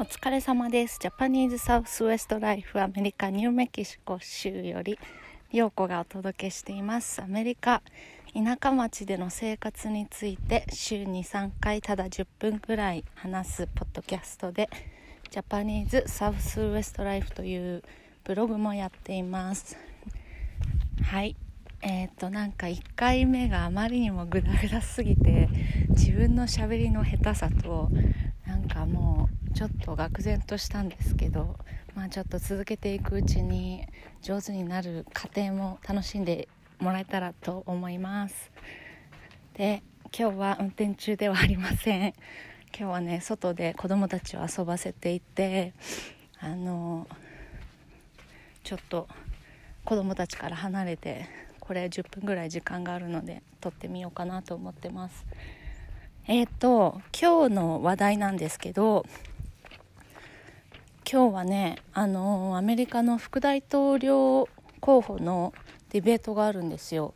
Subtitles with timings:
[0.00, 0.98] お疲れ様です。
[0.98, 4.98] ジャパニーズサウスウエストライフアメリカニューメキシコ州より
[5.52, 7.20] 陽子がお届けしています。
[7.20, 7.82] アメリカ
[8.32, 14.70] 田舎町での生活について週に3回ただ10分くらい話すポッドキャストで
[15.28, 17.82] ジャパニーズサウスウエストライフという
[18.24, 19.76] ブログもやっています。
[21.02, 21.36] はい。
[21.82, 25.50] えっ、ー、となんか1回目があまりにもグダグダすぎて
[25.90, 27.90] 自分のしゃべりの下手さと
[29.54, 31.56] ちょっと愕然としたんですけど、
[31.94, 33.86] まあ、ちょっと続けていくうちに
[34.22, 38.50] 上手になる過程も楽しんでもらえたらと思います。
[39.54, 39.82] で
[40.16, 42.14] 今日は運転中ではありません。
[42.76, 45.74] 今日はね外で子供たちを遊ばせていて
[46.38, 47.06] あの
[48.62, 49.08] ちょっと
[49.84, 51.26] 子供たちから離れて
[51.58, 55.26] これ10分ぐらい時間があるので撮ってみようかなと思ってます。
[56.26, 59.04] えっ、ー、と今日の話題なんですけど
[61.12, 65.52] 今日はねあのアメリカの副大統領候補の
[65.88, 67.14] ディベートがあるんですよ。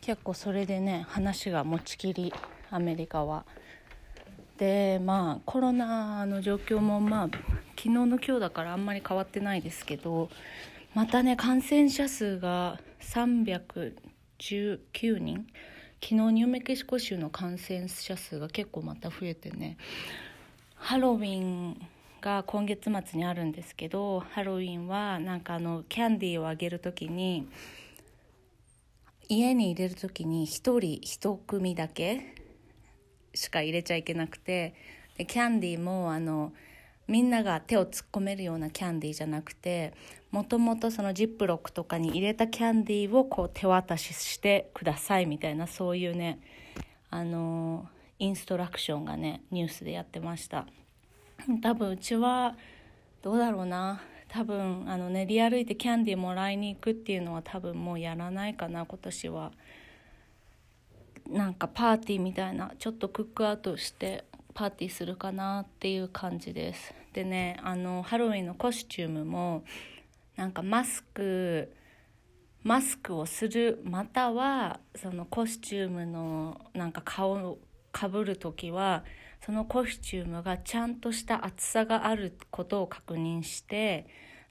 [0.00, 2.34] 結構それでね話が持ちきり
[2.68, 3.46] アメリカは。
[4.56, 7.28] でまあコロナの状況もまあ
[7.76, 10.30] 昨日の今日だからあんまり変わってないですけど
[10.92, 14.80] またね感染者数が319
[15.18, 15.46] 人
[16.02, 19.76] 昨日ニューメキシコ州の感染者数が結構また増えてね。
[20.74, 21.80] ハロウィン
[22.20, 27.48] が今月末にあるんですけどハロウィンはなんかあのキャンディーをあげる時に
[29.28, 32.34] 家に入れる時に1人1組だけ
[33.34, 34.74] しか入れちゃいけなくて
[35.16, 36.52] でキャンディーもあの
[37.06, 39.94] みんなが手を突っ込めるようなキャンディーじゃなくて
[40.30, 46.40] もともとそのジップロックとかに入れたキャンディーをこう手渡ししてくださいみたいなそういうね
[47.10, 47.86] あの
[48.18, 50.66] インストラクションがねニュースでやってました。
[51.62, 52.56] 多分うちは
[53.22, 54.00] どうだろうな。
[54.28, 58.84] 多分あの練り歩いてキャンディーもらいに行くっていうのは多分もうやらないかな。
[58.84, 59.52] 今年は。
[61.28, 62.72] なんかパーティーみたいな。
[62.78, 66.94] ちょっとクックアウトしてパーティーするかなっていう感じです。
[67.12, 69.64] でねあのハロウィンのコスチュームも
[70.36, 71.72] なんかマスク
[72.62, 77.58] マスクをするまたはそのコスチュームのなんか顔を
[77.92, 79.04] かぶる時は
[79.44, 84.06] そのコスチュームがちゃんとした厚さがあることを確認して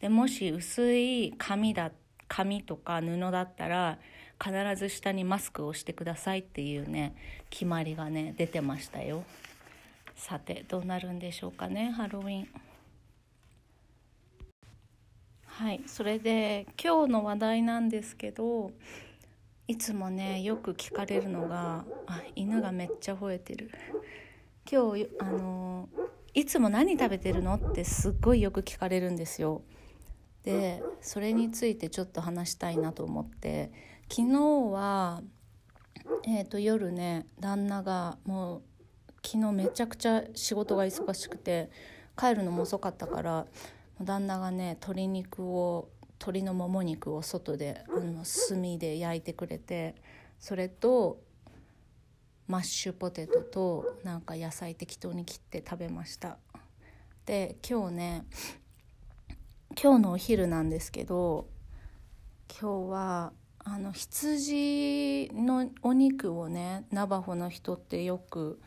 [0.00, 1.92] でもし薄い紙だ
[2.28, 3.98] 紙とか布だったら
[4.42, 7.14] 必ず下にマスクをしてくださいっていうね
[7.50, 9.24] 決まりがね出てましたよ。
[10.16, 12.48] さてどうなるんでしょうかねハロウィン。
[15.46, 18.72] はいそれで今日の話題なんですけど
[19.68, 23.70] いつもねよく聞かれるのが「あ犬がめっちゃ吠えてる」
[24.70, 25.88] 今日あの
[26.34, 29.62] いつも何食べてるのってすっごいよく聞かれるんですよ。
[30.44, 33.70] でそれについてちょっと話したいなと思って
[34.10, 34.38] 昨日
[34.72, 35.22] は、
[36.26, 38.62] えーと、夜ね旦那がもう
[39.24, 41.70] 昨日めちゃくちゃ仕事が忙しくて
[42.18, 43.46] 帰るのも遅かったから
[44.00, 49.94] 旦那がね鶏肉を鶏のもも肉を外であの炭で焼いてくれて
[50.38, 51.20] それと
[52.46, 56.38] マッシュポテトとなんか野菜適当に切って食べました。
[57.26, 58.24] で今日ね
[59.80, 61.48] 今日のお昼なんですけど
[62.60, 63.32] 今日は
[63.64, 68.60] あの羊のお肉をねナバホの人ってよく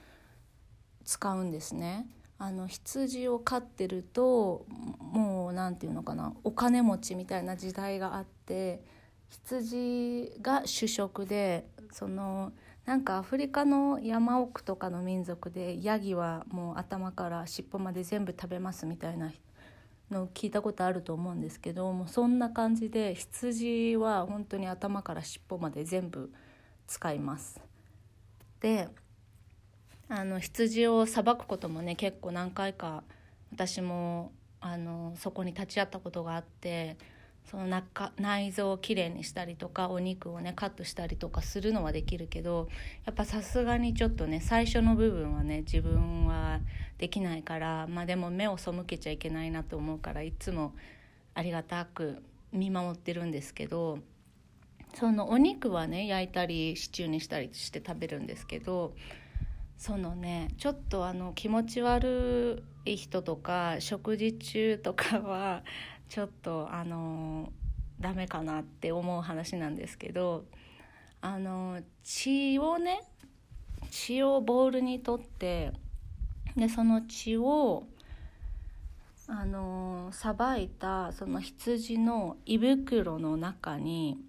[1.03, 2.08] 使うんですね。
[2.38, 4.66] あの羊を飼ってると
[5.00, 8.84] もう何て言うのかなお金持ちみたいな時代があって
[9.30, 12.52] 羊が主食でその
[12.85, 19.31] なんかアフリカの山奥とかの民族でヤギはもう頭から尻尾まで全部食べますみたいな
[20.12, 26.31] のを聞いたことあると思うんですけどもそんな感じで羊は本当に頭から尻尾まで全部
[26.88, 27.59] 使います。
[28.59, 28.88] で
[30.08, 33.03] あの羊をさばくこともね結構何回か
[33.52, 34.31] 私も
[34.61, 36.97] あのそこに立ち会ったことがあって
[37.50, 42.68] その中内臓をきれいにしたりとかお肉をねカットしたりとかするのはできるけど
[43.06, 46.59] やっぱさすがにちょっとね最初の部分はね自分は
[46.97, 50.74] できないからまあでも目を背けちゃいけないなと思うからいつも
[51.36, 54.00] ありがたく見守ってるんですけど
[54.96, 58.96] そのお肉はね焼いたりシチューにしたりして食べるんですけど
[59.78, 65.64] そのねちょっとあの気持ち悪い人とか食事中とかは
[66.09, 67.52] ちょっとあの
[67.99, 70.46] ダメかなって思う話なんですけど
[71.22, 73.03] あの血をね
[73.90, 75.72] 血をボウルにとって
[76.55, 77.87] でその血を
[79.28, 84.19] あのさばいたその羊の胃袋の中に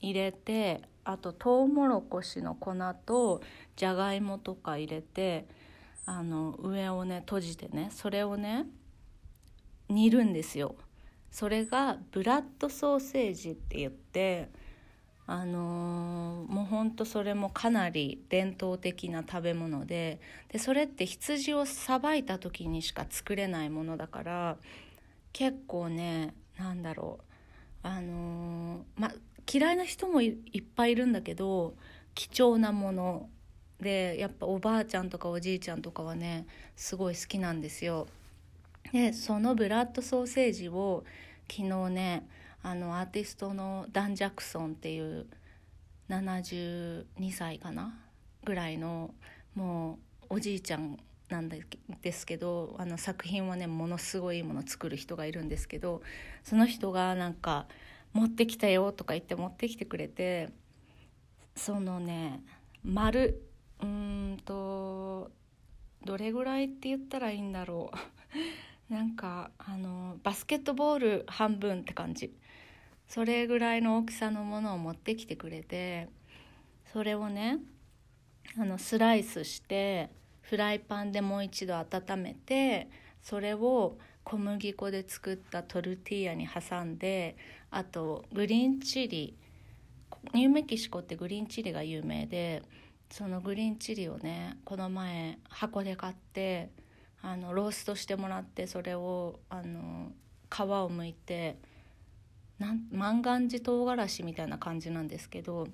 [0.00, 3.42] 入れてあとトウモロコシの粉と
[3.76, 5.46] じゃがいもとか入れて
[6.06, 8.66] あの上をね閉じてねそれをね
[9.88, 10.76] 煮るんですよ。
[11.34, 14.48] それがブラッドソーセージって言って
[15.26, 20.20] あのー、もうほんとそれもかなり伝統的な食べ物で
[20.52, 24.58] でそれって羊をさばいた時にしか作れないものだから
[25.32, 27.24] 結構ねなんだろう
[27.82, 29.10] あのー、ま
[29.52, 31.74] 嫌いな人もいっぱいいるんだけど
[32.14, 33.28] 貴重なもの
[33.80, 36.46] でやっぱおばあちゃんとかおじいちゃんとかはね
[36.76, 38.06] すごい好きなんですよ。
[38.92, 41.02] でそのブラッドソーセージを
[41.50, 42.28] 昨日ね
[42.62, 45.26] あのアーティストのダン・ジャクソンっていう
[46.08, 47.94] 72歳かな？
[48.44, 49.14] ぐらいの
[49.54, 49.98] も
[50.30, 50.98] うおじいちゃん
[51.30, 56.02] なんですけどあの作品はねものすごいいいもの作る人がいるんですけど
[56.42, 57.66] その人がなんか
[58.12, 60.50] 「持ってきたよ」とか言って持ってきてくれて
[61.56, 62.42] そのね
[62.84, 63.42] 丸
[63.80, 65.30] うんと
[66.04, 67.96] どれぐらいって言ったらいいんだろう。
[68.88, 72.32] なんかあのバスケットボール半分って感じ。
[73.08, 76.08] それぐらいの大きさのものを持ってきてくれて
[76.92, 77.58] それをね
[78.58, 80.10] あのスライスして
[80.42, 81.86] フライパンでもう一度温
[82.22, 82.88] めて
[83.22, 87.36] それを小麦粉で作ったトルティーヤに挟んで
[87.70, 89.36] あとグリーンチリ
[90.32, 92.62] ニューメキシコってグリーンチリが有名で
[93.10, 96.70] そのグリーンチリをねこの前箱で買って
[97.24, 100.12] あのローストしてもらってそれをあの
[100.50, 101.56] 皮をむいて。
[102.58, 105.66] なん万願寺唐辛子みたいな感じなんですけど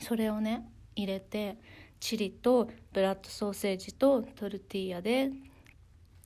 [0.00, 1.56] それをね入れて
[2.00, 5.30] チリとブラッドソーセージとトルティーヤで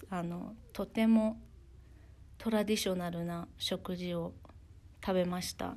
[0.09, 1.41] あのとても
[2.39, 4.33] トラディショナルな食事を
[5.05, 5.77] 食べました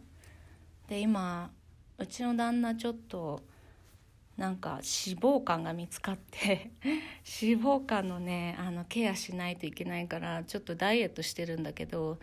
[0.87, 1.51] で今
[1.99, 3.41] うちの旦那ちょっと
[4.37, 6.71] なんか脂肪肝が見つかって
[7.41, 12.19] 脂肪肝のねあのケアしないといけないからちょっとダイエットしてるんだけど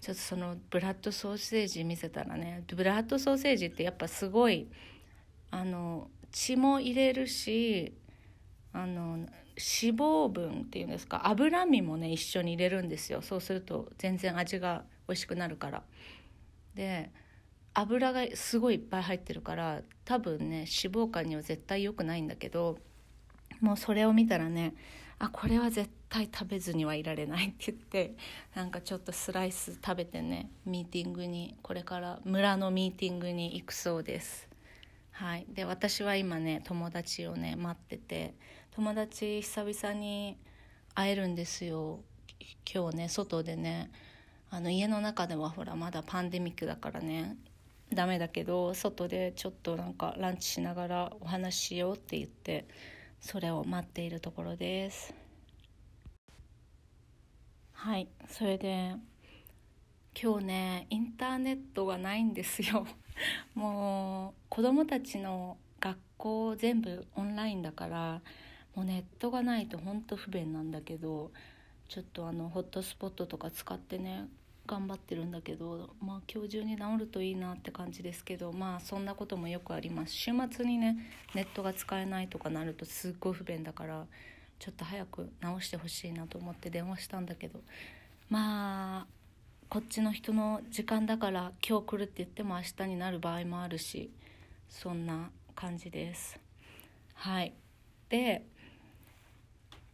[0.00, 4.68] ちょっとそのブラッドソーセージ見せたらねブラッドソーセージってやっぱすごい
[5.52, 7.94] あの血も入れるし
[8.72, 9.18] あの
[9.56, 13.20] 脂肪分っていうんですか脂身もね一緒に入れるんですよ。
[13.22, 15.82] そうすると全然味が美味しくなるから。
[16.74, 17.10] で
[17.74, 22.78] 油がすごいいっぱい入ってるから多分ね脂肪肝には絶対良くないんだけど
[23.60, 24.74] もうそれを見たらね
[25.18, 28.16] あこれは絶対食べずにはいられないって言って
[28.54, 34.48] なんかちょっとスライス食べてねミーティングにこれから村のミーティングに行くそうです。
[35.12, 38.34] はい、で私は今ね友達をね待ってて
[38.72, 40.36] 友達久々に
[40.94, 42.00] 会えるんですよ
[42.72, 43.90] 今日ね外でね
[44.50, 47.36] あの家の中ではほらまだパンデミックだからね
[47.94, 52.66] ダメだけど外でちょっとなんかランチしながらお話ししようって言って
[53.20, 55.14] それを待っているところです。
[57.72, 58.94] はいそれで
[60.20, 62.86] 今日ねインターネットがないんですよ。
[63.54, 68.22] もう子供たちの学校全部オンラインだから
[68.74, 71.32] もうネットがないとほんと不便なんだけど
[71.88, 74.28] ちょっとあのホットスポットとか使ってね
[74.66, 80.12] 頑張ってるんだけどまあ今日中に治るといいなって感じですけどまあそんなこともよくあります。
[80.12, 80.96] 週末にね
[81.34, 84.06] ネットが使えないとかなるとすっごい不便だから
[84.58, 87.60] ちょっと早く直してほしいなと思って電話したんだけど。
[88.28, 89.06] まあ
[89.68, 94.10] こっちの人の時間だから今日来るって言っても明日になる場合もあるし
[94.68, 96.38] そんな感じです。
[97.14, 97.54] はい。
[98.08, 98.44] で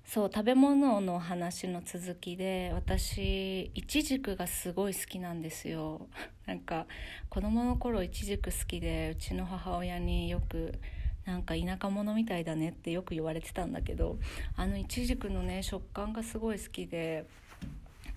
[0.08, 6.06] そう食べ物の話の続きで私いちじくがすごい好きなんですよ
[6.48, 6.86] なんか
[7.28, 10.80] 子供の頃いちじく好きでうちの母親によく
[11.26, 14.18] なんか田舎者みたいだねってよく言われてたんだけど
[14.56, 17.26] あのいちじくのね食感がすごい好きで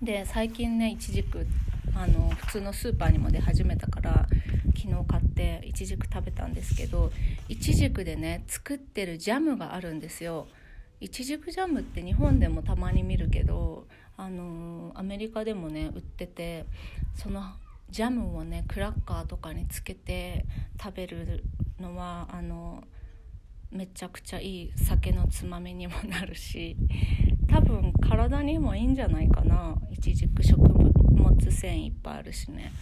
[0.00, 1.46] で最近ねいちじく
[1.94, 4.26] あの普通のスーパーにも出始めたから
[4.74, 7.12] 昨日買っていちじく食べたんですけど
[7.50, 10.48] いちじくでね作ってるジャムがあるんですよ。
[11.02, 16.64] いちじくジャムって日本でもたまに見るけどあのアメリカでもね売ってて
[17.16, 17.42] その
[17.90, 20.46] ジャムをねクラッカーとかにつけて
[20.80, 21.42] 食べる
[21.80, 22.84] のはあの
[23.72, 26.76] めちゃくちゃいい酒のつまみにもなるし
[27.50, 29.76] 多分体にもいいんじゃないかな。
[29.90, 32.72] いちじく食物繊維いっぱいあるしね。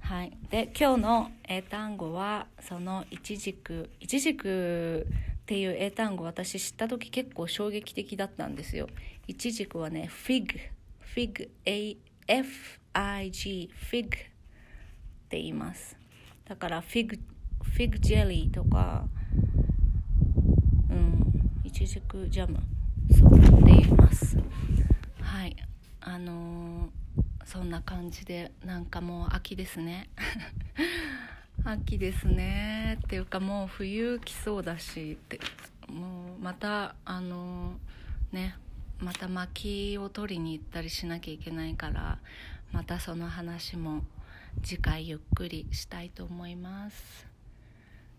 [0.00, 0.32] はい。
[0.48, 5.06] で今日の英単語はそのいちじくいちじく
[5.44, 8.88] っていう英単語私知った時結構衝撃的だったんですよ。
[9.26, 10.54] いちじくはねフィグ
[11.14, 11.50] fig
[12.26, 14.10] F-I-G fig っ
[15.28, 15.98] て言います。
[16.46, 17.18] だからフィグ
[17.62, 19.04] フィグジェリーとか
[20.88, 21.30] うん
[21.62, 22.58] いちじくジャム。
[23.12, 24.38] そうって言います。
[25.20, 25.54] はい。
[26.00, 30.08] あのー、そんな感じでなんかもう秋ですね。
[31.66, 32.98] 秋ですね。
[33.04, 35.40] っていうかもう冬来そうだしって。
[35.88, 37.74] もうまたあの
[38.32, 38.56] ね
[39.00, 42.18] また薪を取りに行ったりしなきゃいけないから
[42.72, 44.02] またその話も
[44.62, 47.26] 次回ゆっくりしたいと思います。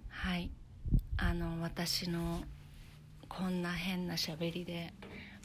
[0.09, 0.49] はい。
[1.17, 2.41] あの私の
[3.29, 4.91] こんな変な喋りで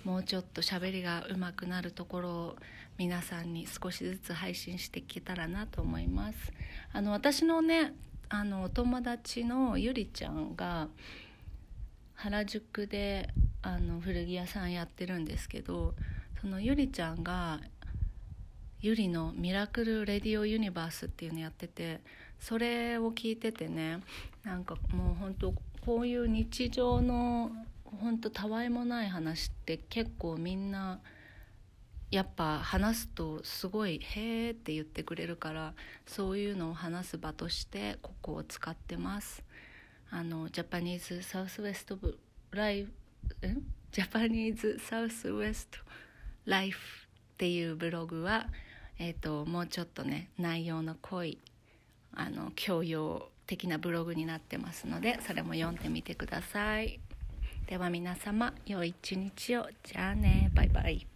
[0.05, 2.57] もうちょっと喋りが上手くなるところを
[2.99, 6.53] 皆さんに少しずつ配信していけたらなと思います。
[6.93, 7.95] あの私のね
[8.29, 10.89] あのお友達のゆりちゃんが
[12.15, 13.29] 原宿で
[13.63, 15.95] あの古着屋さんやってるんですけど
[16.41, 17.61] そのゆりちゃんが
[18.81, 22.01] ゆりの「ミラクル・レディオ・ユニバース」っていうのやってて
[22.39, 24.01] それを聞いててね
[24.45, 27.51] なんかもう本当こういう日常の
[28.01, 31.01] 本当たわいもない話って結構みんな
[32.11, 35.75] やっぱ話すとすごい「へえ」って言ってくれるから
[36.07, 39.45] そういうのを話す場としてここを使ってます。
[40.11, 42.19] あのジャパニーズサウスウェストブ
[42.51, 42.93] ライフ
[43.93, 45.79] ジャパニーズサウスウェスト
[46.47, 48.49] ライフっていうブログは、
[48.99, 51.39] えーと、もうちょっとね内容の濃い
[52.13, 57.01] あの教養的なブログになってますのでそれも読んでみてください。
[57.71, 59.69] では皆様良い一日を。
[59.85, 60.51] じゃあね。
[60.57, 61.07] バイバイ。